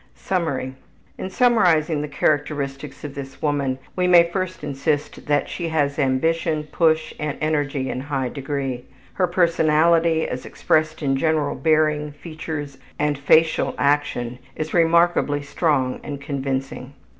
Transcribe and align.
Summary: 0.15 0.73
In 1.19 1.29
summarizing 1.29 2.01
the 2.01 2.07
characteristics 2.07 3.03
of 3.03 3.13
this 3.13 3.39
woman 3.39 3.77
we 3.95 4.07
may 4.07 4.31
first 4.31 4.63
insist 4.63 5.27
that 5.27 5.47
she 5.47 5.67
has 5.69 5.99
ambition, 5.99 6.63
push, 6.71 7.13
and 7.19 7.37
energy 7.39 7.87
in 7.87 7.99
high 8.01 8.29
degree. 8.29 8.85
Her 9.13 9.27
personality 9.27 10.27
as 10.27 10.43
expressed 10.43 11.03
in 11.03 11.17
general 11.17 11.53
bearing, 11.53 12.13
features, 12.13 12.79
and 12.97 13.15
facial 13.15 13.75
action 13.77 14.39
is 14.55 14.73
remarkably 14.73 15.43
strong 15.43 15.99
and 16.03 16.19
convincing. 16.19 16.93